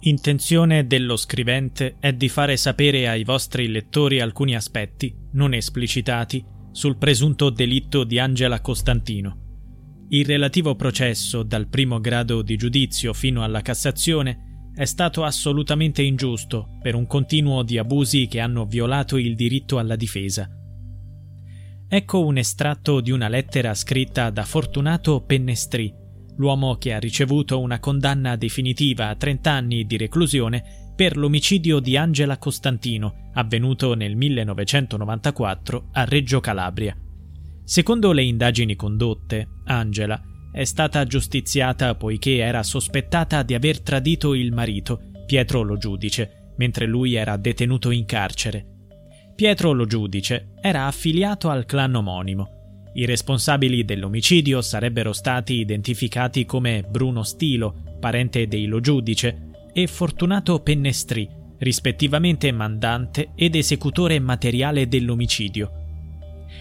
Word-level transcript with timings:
Intenzione 0.00 0.86
dello 0.86 1.16
scrivente 1.16 1.96
è 1.98 2.12
di 2.12 2.28
fare 2.28 2.56
sapere 2.56 3.08
ai 3.08 3.24
vostri 3.24 3.66
lettori 3.68 4.20
alcuni 4.20 4.54
aspetti, 4.54 5.14
non 5.32 5.54
esplicitati, 5.54 6.44
sul 6.70 6.98
presunto 6.98 7.50
delitto 7.50 8.04
di 8.04 8.18
Angela 8.18 8.60
Costantino. 8.60 9.44
Il 10.10 10.26
relativo 10.26 10.76
processo, 10.76 11.42
dal 11.42 11.68
primo 11.68 11.98
grado 11.98 12.42
di 12.42 12.56
giudizio 12.56 13.12
fino 13.12 13.42
alla 13.42 13.62
Cassazione, 13.62 14.70
è 14.74 14.84
stato 14.84 15.24
assolutamente 15.24 16.02
ingiusto 16.02 16.76
per 16.82 16.94
un 16.94 17.06
continuo 17.06 17.62
di 17.62 17.78
abusi 17.78 18.28
che 18.28 18.40
hanno 18.40 18.66
violato 18.66 19.16
il 19.16 19.34
diritto 19.34 19.78
alla 19.78 19.96
difesa. 19.96 20.48
Ecco 21.88 22.24
un 22.24 22.36
estratto 22.36 23.00
di 23.00 23.10
una 23.10 23.28
lettera 23.28 23.72
scritta 23.72 24.28
da 24.28 24.44
Fortunato 24.44 25.22
Pennestri, 25.22 25.92
l'uomo 26.36 26.76
che 26.76 26.92
ha 26.92 26.98
ricevuto 26.98 27.60
una 27.60 27.78
condanna 27.78 28.36
definitiva 28.36 29.08
a 29.08 29.14
30 29.14 29.50
anni 29.50 29.84
di 29.86 29.96
reclusione 29.96 30.92
per 30.94 31.16
l'omicidio 31.16 31.78
di 31.78 31.96
Angela 31.96 32.38
Costantino, 32.38 33.30
avvenuto 33.34 33.94
nel 33.94 34.16
1994 34.16 35.88
a 35.92 36.04
Reggio 36.04 36.40
Calabria. 36.40 36.96
Secondo 37.64 38.12
le 38.12 38.22
indagini 38.22 38.76
condotte, 38.76 39.48
Angela 39.64 40.20
è 40.52 40.64
stata 40.64 41.04
giustiziata 41.04 41.94
poiché 41.96 42.38
era 42.38 42.62
sospettata 42.62 43.42
di 43.42 43.54
aver 43.54 43.80
tradito 43.80 44.32
il 44.34 44.52
marito, 44.52 45.10
Pietro 45.26 45.62
Lo 45.62 45.76
Giudice, 45.76 46.52
mentre 46.56 46.86
lui 46.86 47.14
era 47.14 47.36
detenuto 47.36 47.90
in 47.90 48.06
carcere. 48.06 48.64
Pietro 49.34 49.72
Lo 49.72 49.84
Giudice 49.84 50.52
era 50.62 50.86
affiliato 50.86 51.50
al 51.50 51.66
clan 51.66 51.94
omonimo 51.94 52.55
i 52.96 53.04
responsabili 53.04 53.84
dell'omicidio 53.84 54.62
sarebbero 54.62 55.12
stati 55.12 55.54
identificati 55.54 56.46
come 56.46 56.82
Bruno 56.82 57.22
Stilo, 57.24 57.82
parente 58.00 58.48
dei 58.48 58.64
Lo 58.64 58.80
Giudice, 58.80 59.50
e 59.72 59.86
Fortunato 59.86 60.60
Pennestri, 60.60 61.28
rispettivamente 61.58 62.50
mandante 62.52 63.32
ed 63.34 63.54
esecutore 63.54 64.18
materiale 64.18 64.88
dell'omicidio. 64.88 65.70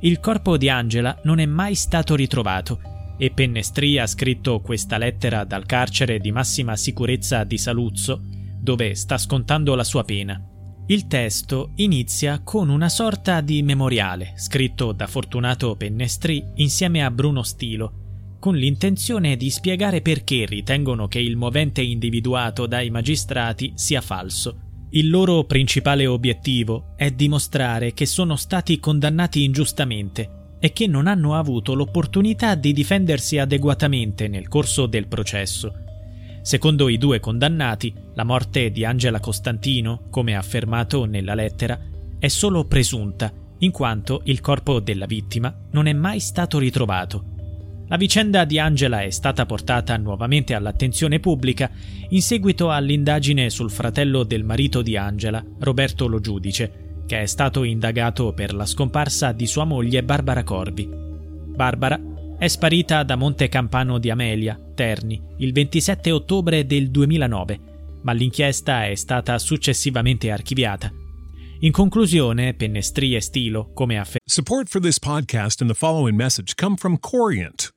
Il 0.00 0.18
corpo 0.18 0.56
di 0.56 0.68
Angela 0.68 1.16
non 1.22 1.38
è 1.38 1.46
mai 1.46 1.76
stato 1.76 2.16
ritrovato 2.16 2.80
e 3.16 3.30
Pennestri 3.30 3.96
ha 3.98 4.06
scritto 4.06 4.60
questa 4.60 4.98
lettera 4.98 5.44
dal 5.44 5.64
carcere 5.64 6.18
di 6.18 6.32
massima 6.32 6.74
sicurezza 6.74 7.44
di 7.44 7.56
Saluzzo, 7.56 8.20
dove 8.60 8.96
sta 8.96 9.16
scontando 9.16 9.76
la 9.76 9.84
sua 9.84 10.02
pena. 10.02 10.42
Il 10.88 11.08
testo 11.08 11.72
inizia 11.76 12.42
con 12.44 12.68
una 12.68 12.88
sorta 12.88 13.40
di 13.40 13.60
memoriale 13.64 14.34
scritto 14.36 14.92
da 14.92 15.08
Fortunato 15.08 15.74
Pennestri 15.74 16.44
insieme 16.56 17.04
a 17.04 17.10
Bruno 17.10 17.42
Stilo, 17.42 18.36
con 18.38 18.54
l'intenzione 18.54 19.36
di 19.36 19.50
spiegare 19.50 20.00
perché 20.00 20.46
ritengono 20.46 21.08
che 21.08 21.18
il 21.18 21.34
movente 21.34 21.82
individuato 21.82 22.66
dai 22.66 22.90
magistrati 22.90 23.72
sia 23.74 24.00
falso. 24.00 24.60
Il 24.90 25.10
loro 25.10 25.42
principale 25.42 26.06
obiettivo 26.06 26.92
è 26.94 27.10
dimostrare 27.10 27.92
che 27.92 28.06
sono 28.06 28.36
stati 28.36 28.78
condannati 28.78 29.42
ingiustamente 29.42 30.54
e 30.60 30.72
che 30.72 30.86
non 30.86 31.08
hanno 31.08 31.34
avuto 31.34 31.74
l'opportunità 31.74 32.54
di 32.54 32.72
difendersi 32.72 33.38
adeguatamente 33.38 34.28
nel 34.28 34.46
corso 34.46 34.86
del 34.86 35.08
processo 35.08 35.80
Secondo 36.46 36.88
i 36.88 36.96
due 36.96 37.18
condannati, 37.18 37.92
la 38.14 38.22
morte 38.22 38.70
di 38.70 38.84
Angela 38.84 39.18
Costantino, 39.18 40.02
come 40.10 40.36
affermato 40.36 41.04
nella 41.04 41.34
lettera, 41.34 41.76
è 42.20 42.28
solo 42.28 42.66
presunta, 42.66 43.32
in 43.58 43.72
quanto 43.72 44.20
il 44.26 44.40
corpo 44.40 44.78
della 44.78 45.06
vittima 45.06 45.52
non 45.72 45.88
è 45.88 45.92
mai 45.92 46.20
stato 46.20 46.60
ritrovato. 46.60 47.84
La 47.88 47.96
vicenda 47.96 48.44
di 48.44 48.60
Angela 48.60 49.02
è 49.02 49.10
stata 49.10 49.44
portata 49.44 49.96
nuovamente 49.96 50.54
all'attenzione 50.54 51.18
pubblica 51.18 51.68
in 52.10 52.22
seguito 52.22 52.70
all'indagine 52.70 53.50
sul 53.50 53.72
fratello 53.72 54.22
del 54.22 54.44
marito 54.44 54.82
di 54.82 54.96
Angela, 54.96 55.44
Roberto 55.58 56.06
Lo 56.06 56.20
Giudice, 56.20 57.02
che 57.06 57.22
è 57.22 57.26
stato 57.26 57.64
indagato 57.64 58.32
per 58.34 58.54
la 58.54 58.66
scomparsa 58.66 59.32
di 59.32 59.48
sua 59.48 59.64
moglie 59.64 60.04
Barbara 60.04 60.44
Corbi. 60.44 60.88
Barbara 60.88 62.00
è 62.38 62.48
sparita 62.48 63.02
da 63.02 63.16
Monte 63.16 63.48
Campano 63.48 63.98
di 63.98 64.10
Amelia, 64.10 64.60
Terni, 64.74 65.20
il 65.38 65.52
27 65.52 66.10
ottobre 66.10 66.66
del 66.66 66.90
2009, 66.90 67.60
ma 68.02 68.12
l'inchiesta 68.12 68.86
è 68.86 68.94
stata 68.94 69.38
successivamente 69.38 70.30
archiviata. 70.30 70.92
In 71.60 71.72
conclusione, 71.72 72.52
Pennestri 72.52 73.14
e 73.14 73.22
Stilo, 73.22 73.70
come 73.72 73.98
afferma. 73.98 74.20
Support 74.26 74.68
for 74.68 74.82
this 74.82 74.98
podcast 74.98 75.62
and 75.62 75.70
the 75.70 75.76
following 75.76 76.14
message 76.14 76.54
come 76.54 76.76
from 76.76 76.98
Corient. 76.98 77.75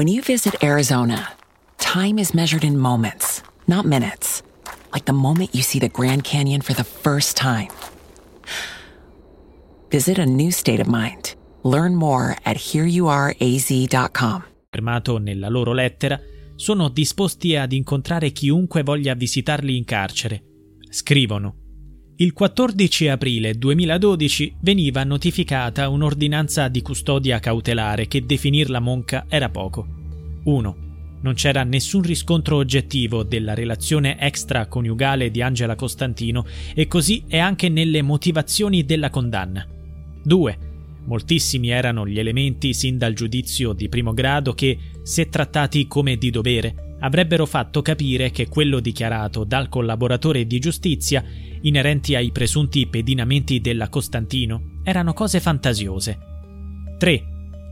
When 0.00 0.08
you 0.08 0.22
visit 0.22 0.64
Arizona, 0.64 1.28
time 1.76 2.18
is 2.18 2.32
measured 2.32 2.64
in 2.64 2.78
moments, 2.78 3.42
not 3.66 3.84
minutes. 3.84 4.42
Like 4.94 5.04
the 5.04 5.12
moment 5.12 5.50
you 5.52 5.62
see 5.62 5.78
the 5.78 5.90
Grand 5.90 6.22
Canyon 6.22 6.62
for 6.62 6.72
the 6.72 6.84
first 6.84 7.36
time. 7.36 7.68
Visit 9.90 10.18
a 10.18 10.24
new 10.24 10.52
state 10.52 10.80
of 10.80 10.86
mind. 10.86 11.34
Learn 11.64 11.96
more 11.96 12.34
at 12.44 12.56
hereyouareaz.com. 12.56 14.44
Affermato 14.70 15.18
nella 15.18 15.50
loro 15.50 15.74
lettera, 15.74 16.18
sono 16.56 16.88
disposti 16.88 17.56
ad 17.56 17.72
incontrare 17.72 18.30
chiunque 18.30 18.82
voglia 18.82 19.14
visitarli 19.14 19.76
in 19.76 19.84
carcere. 19.84 20.42
Scrivono. 20.88 21.59
Il 22.20 22.34
14 22.34 23.08
aprile 23.08 23.54
2012 23.54 24.56
veniva 24.60 25.02
notificata 25.04 25.88
un'ordinanza 25.88 26.68
di 26.68 26.82
custodia 26.82 27.38
cautelare 27.38 28.08
che 28.08 28.26
definirla 28.26 28.78
monca 28.78 29.24
era 29.26 29.48
poco. 29.48 29.86
1. 30.44 30.76
Non 31.22 31.32
c'era 31.32 31.64
nessun 31.64 32.02
riscontro 32.02 32.56
oggettivo 32.56 33.22
della 33.22 33.54
relazione 33.54 34.20
extraconiugale 34.20 35.30
di 35.30 35.40
Angela 35.40 35.76
Costantino 35.76 36.44
e 36.74 36.86
così 36.86 37.24
è 37.26 37.38
anche 37.38 37.70
nelle 37.70 38.02
motivazioni 38.02 38.84
della 38.84 39.08
condanna. 39.08 39.66
2. 40.22 40.58
Moltissimi 41.06 41.70
erano 41.70 42.06
gli 42.06 42.18
elementi 42.18 42.74
sin 42.74 42.98
dal 42.98 43.14
giudizio 43.14 43.72
di 43.72 43.88
primo 43.88 44.12
grado 44.12 44.52
che, 44.52 44.76
se 45.02 45.30
trattati 45.30 45.86
come 45.86 46.18
di 46.18 46.28
dovere, 46.28 46.89
avrebbero 47.00 47.46
fatto 47.46 47.82
capire 47.82 48.30
che 48.30 48.48
quello 48.48 48.80
dichiarato 48.80 49.44
dal 49.44 49.68
collaboratore 49.68 50.46
di 50.46 50.58
giustizia, 50.58 51.24
inerenti 51.62 52.14
ai 52.14 52.30
presunti 52.30 52.86
pedinamenti 52.86 53.60
della 53.60 53.88
Costantino, 53.88 54.80
erano 54.84 55.12
cose 55.12 55.40
fantasiose. 55.40 56.18
3. 56.98 57.24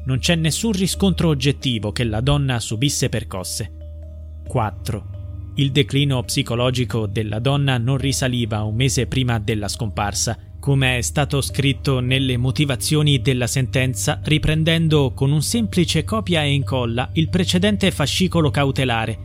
Non 0.06 0.18
c'è 0.18 0.34
nessun 0.34 0.72
riscontro 0.72 1.28
oggettivo 1.28 1.92
che 1.92 2.04
la 2.04 2.20
donna 2.20 2.58
subisse 2.60 3.08
percosse. 3.08 3.72
4. 4.46 5.16
Il 5.56 5.72
declino 5.72 6.22
psicologico 6.22 7.06
della 7.06 7.40
donna 7.40 7.78
non 7.78 7.98
risaliva 7.98 8.62
un 8.62 8.76
mese 8.76 9.06
prima 9.06 9.38
della 9.38 9.68
scomparsa, 9.68 10.38
come 10.60 10.98
è 10.98 11.00
stato 11.00 11.40
scritto 11.40 12.00
nelle 12.00 12.36
motivazioni 12.36 13.20
della 13.20 13.46
sentenza, 13.46 14.20
riprendendo 14.24 15.12
con 15.14 15.30
un 15.30 15.42
semplice 15.42 16.04
copia 16.04 16.42
e 16.42 16.52
incolla 16.52 17.10
il 17.14 17.28
precedente 17.28 17.90
fascicolo 17.90 18.50
cautelare, 18.50 19.18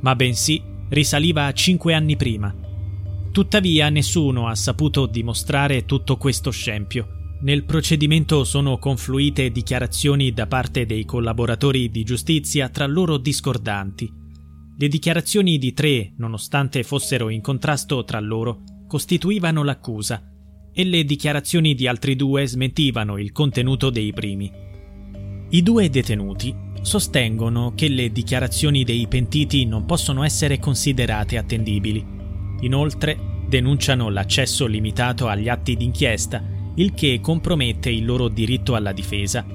ma 0.00 0.14
bensì 0.14 0.62
risaliva 0.90 1.46
a 1.46 1.52
cinque 1.52 1.94
anni 1.94 2.16
prima. 2.16 2.54
Tuttavia 3.32 3.88
nessuno 3.88 4.46
ha 4.46 4.54
saputo 4.54 5.06
dimostrare 5.06 5.84
tutto 5.86 6.16
questo 6.16 6.50
scempio. 6.50 7.08
Nel 7.40 7.64
procedimento 7.64 8.44
sono 8.44 8.78
confluite 8.78 9.50
dichiarazioni 9.50 10.32
da 10.32 10.46
parte 10.46 10.86
dei 10.86 11.04
collaboratori 11.04 11.90
di 11.90 12.04
giustizia 12.04 12.68
tra 12.68 12.86
loro 12.86 13.18
discordanti. 13.18 14.10
Le 14.76 14.88
dichiarazioni 14.88 15.58
di 15.58 15.72
tre, 15.72 16.12
nonostante 16.16 16.82
fossero 16.84 17.28
in 17.28 17.40
contrasto 17.40 18.04
tra 18.04 18.20
loro, 18.20 18.62
costituivano 18.86 19.64
l'accusa, 19.64 20.33
e 20.74 20.84
le 20.84 21.04
dichiarazioni 21.04 21.74
di 21.74 21.86
altri 21.86 22.16
due 22.16 22.46
smentivano 22.46 23.16
il 23.16 23.30
contenuto 23.30 23.90
dei 23.90 24.12
primi. 24.12 24.50
I 25.50 25.62
due 25.62 25.88
detenuti 25.88 26.54
sostengono 26.82 27.72
che 27.76 27.88
le 27.88 28.10
dichiarazioni 28.10 28.82
dei 28.82 29.06
pentiti 29.06 29.64
non 29.66 29.84
possono 29.86 30.24
essere 30.24 30.58
considerate 30.58 31.38
attendibili. 31.38 32.04
Inoltre 32.60 33.16
denunciano 33.48 34.10
l'accesso 34.10 34.66
limitato 34.66 35.28
agli 35.28 35.48
atti 35.48 35.76
d'inchiesta, 35.76 36.42
il 36.76 36.92
che 36.92 37.20
compromette 37.22 37.88
il 37.90 38.04
loro 38.04 38.28
diritto 38.28 38.74
alla 38.74 38.92
difesa. 38.92 39.46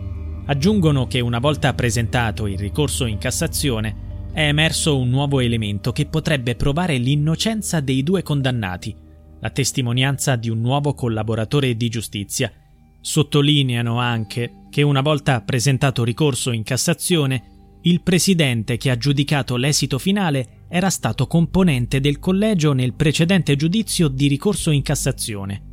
Aggiungono 0.45 1.05
che 1.05 1.19
una 1.19 1.39
volta 1.39 1.73
presentato 1.73 2.47
il 2.47 2.57
ricorso 2.57 3.05
in 3.05 3.17
Cassazione 3.17 4.07
è 4.31 4.47
emerso 4.47 4.97
un 4.97 5.09
nuovo 5.09 5.41
elemento 5.41 5.91
che 5.91 6.05
potrebbe 6.05 6.55
provare 6.55 6.97
l'innocenza 6.97 7.81
dei 7.81 8.03
due 8.03 8.23
condannati, 8.23 8.95
la 9.39 9.49
testimonianza 9.49 10.35
di 10.35 10.49
un 10.49 10.59
nuovo 10.59 10.93
collaboratore 10.93 11.75
di 11.75 11.89
giustizia. 11.89 12.51
Sottolineano 13.01 13.99
anche 13.99 14.65
che 14.69 14.81
una 14.81 15.01
volta 15.01 15.41
presentato 15.41 16.03
ricorso 16.03 16.51
in 16.51 16.63
Cassazione, 16.63 17.77
il 17.83 18.01
presidente 18.01 18.77
che 18.77 18.89
ha 18.89 18.97
giudicato 18.97 19.55
l'esito 19.55 19.97
finale 19.97 20.65
era 20.69 20.89
stato 20.89 21.27
componente 21.27 22.01
del 22.01 22.19
collegio 22.19 22.73
nel 22.73 22.93
precedente 22.93 23.55
giudizio 23.55 24.09
di 24.09 24.27
ricorso 24.27 24.71
in 24.71 24.81
Cassazione. 24.81 25.63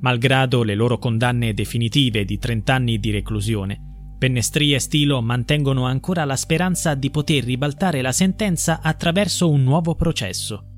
Malgrado 0.00 0.62
le 0.62 0.74
loro 0.74 0.98
condanne 0.98 1.54
definitive 1.54 2.24
di 2.24 2.38
30 2.38 2.74
anni 2.74 2.98
di 2.98 3.10
reclusione, 3.10 3.88
Pennestri 4.18 4.74
e 4.74 4.80
Stilo 4.80 5.22
mantengono 5.22 5.86
ancora 5.86 6.24
la 6.24 6.34
speranza 6.34 6.94
di 6.94 7.08
poter 7.08 7.44
ribaltare 7.44 8.02
la 8.02 8.10
sentenza 8.10 8.80
attraverso 8.82 9.48
un 9.48 9.62
nuovo 9.62 9.94
processo. 9.94 10.77